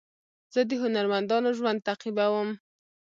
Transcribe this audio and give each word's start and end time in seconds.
زه 0.53 0.61
د 0.69 0.71
هنرمندانو 0.83 1.49
ژوند 1.57 1.85
تعقیبوم. 1.87 2.49